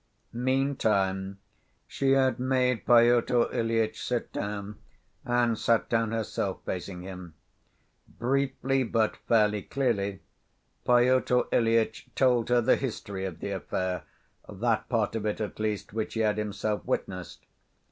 [0.33, 1.37] Meantime
[1.85, 4.79] she had made Pyotr Ilyitch sit down
[5.25, 7.35] and sat down herself, facing him.
[8.17, 10.23] Briefly, but fairly clearly,
[10.85, 14.01] Pyotr Ilyitch told her the history of the affair,
[14.49, 17.45] that part of it at least which he had himself witnessed.